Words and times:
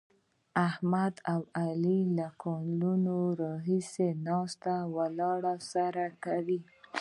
احمد 0.67 1.15
او 1.33 1.41
علي 1.63 1.99
له 2.17 2.27
کلونو 2.43 3.15
راهسې 3.41 4.07
ناسته 4.27 4.75
ولاړه 4.95 5.55
سره 5.71 6.05
کوي. 6.25 6.59